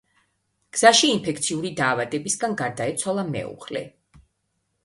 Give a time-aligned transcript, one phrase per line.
[0.77, 3.85] გზაში ინფექციური დაავადებისგან გარდაეცვალა მეუღლე.